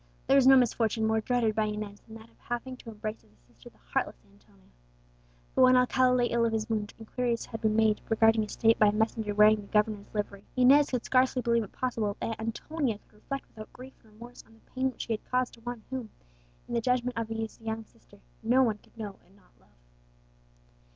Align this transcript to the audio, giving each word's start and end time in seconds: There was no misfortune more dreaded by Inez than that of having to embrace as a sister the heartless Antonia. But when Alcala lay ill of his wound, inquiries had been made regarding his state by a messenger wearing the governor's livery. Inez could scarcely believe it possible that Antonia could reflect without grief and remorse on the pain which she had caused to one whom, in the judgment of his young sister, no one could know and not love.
There 0.25 0.35
was 0.35 0.47
no 0.47 0.57
misfortune 0.57 1.05
more 1.05 1.21
dreaded 1.21 1.53
by 1.53 1.65
Inez 1.65 1.99
than 1.99 2.15
that 2.15 2.31
of 2.31 2.39
having 2.39 2.75
to 2.77 2.89
embrace 2.89 3.23
as 3.23 3.31
a 3.31 3.35
sister 3.47 3.69
the 3.69 3.77
heartless 3.93 4.15
Antonia. 4.33 4.71
But 5.53 5.61
when 5.61 5.77
Alcala 5.77 6.15
lay 6.15 6.25
ill 6.25 6.43
of 6.43 6.53
his 6.53 6.67
wound, 6.67 6.95
inquiries 6.97 7.45
had 7.45 7.61
been 7.61 7.75
made 7.75 8.01
regarding 8.09 8.41
his 8.41 8.53
state 8.53 8.79
by 8.79 8.87
a 8.87 8.91
messenger 8.91 9.35
wearing 9.35 9.61
the 9.61 9.67
governor's 9.67 10.11
livery. 10.11 10.43
Inez 10.55 10.89
could 10.89 11.05
scarcely 11.05 11.43
believe 11.43 11.61
it 11.63 11.71
possible 11.71 12.17
that 12.19 12.39
Antonia 12.41 12.97
could 12.97 13.13
reflect 13.13 13.47
without 13.49 13.71
grief 13.73 13.93
and 14.03 14.13
remorse 14.13 14.43
on 14.47 14.53
the 14.55 14.71
pain 14.71 14.89
which 14.89 15.01
she 15.03 15.13
had 15.13 15.29
caused 15.29 15.53
to 15.53 15.61
one 15.61 15.83
whom, 15.91 16.09
in 16.67 16.73
the 16.73 16.81
judgment 16.81 17.15
of 17.15 17.27
his 17.27 17.61
young 17.61 17.85
sister, 17.85 18.17
no 18.41 18.63
one 18.63 18.79
could 18.79 18.97
know 18.97 19.19
and 19.23 19.35
not 19.35 19.51
love. 19.59 19.69